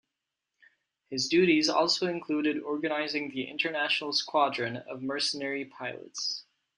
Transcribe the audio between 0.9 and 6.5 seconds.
His duties also included organizing the "International Squadron" of mercenary pilots.